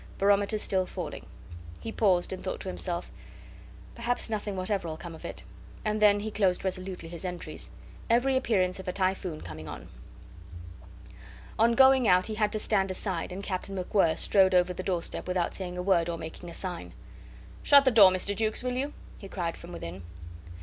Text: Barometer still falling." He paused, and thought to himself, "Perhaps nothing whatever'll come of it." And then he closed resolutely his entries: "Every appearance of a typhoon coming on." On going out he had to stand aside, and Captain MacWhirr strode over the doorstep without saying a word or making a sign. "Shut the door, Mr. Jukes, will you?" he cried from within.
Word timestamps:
Barometer 0.17 0.57
still 0.57 0.87
falling." 0.87 1.27
He 1.79 1.91
paused, 1.91 2.33
and 2.33 2.43
thought 2.43 2.59
to 2.61 2.67
himself, 2.67 3.11
"Perhaps 3.93 4.31
nothing 4.31 4.55
whatever'll 4.55 4.97
come 4.97 5.13
of 5.13 5.23
it." 5.23 5.43
And 5.85 6.01
then 6.01 6.21
he 6.21 6.31
closed 6.31 6.65
resolutely 6.65 7.07
his 7.07 7.23
entries: 7.23 7.69
"Every 8.09 8.35
appearance 8.35 8.79
of 8.79 8.87
a 8.87 8.91
typhoon 8.91 9.41
coming 9.41 9.67
on." 9.67 9.89
On 11.59 11.73
going 11.75 12.07
out 12.07 12.25
he 12.25 12.33
had 12.33 12.51
to 12.53 12.57
stand 12.59 12.89
aside, 12.89 13.31
and 13.31 13.43
Captain 13.43 13.75
MacWhirr 13.77 14.17
strode 14.17 14.55
over 14.55 14.73
the 14.73 14.81
doorstep 14.81 15.27
without 15.27 15.53
saying 15.53 15.77
a 15.77 15.83
word 15.83 16.09
or 16.09 16.17
making 16.17 16.49
a 16.49 16.53
sign. 16.55 16.93
"Shut 17.61 17.85
the 17.85 17.91
door, 17.91 18.09
Mr. 18.09 18.35
Jukes, 18.35 18.63
will 18.63 18.73
you?" 18.73 18.93
he 19.19 19.29
cried 19.29 19.55
from 19.55 19.71
within. 19.71 20.01